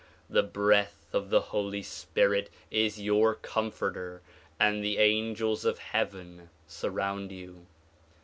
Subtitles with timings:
[0.31, 4.23] The breath of the Holy Spirit is your comforter
[4.59, 7.67] and the angels of heaven sun^ound you.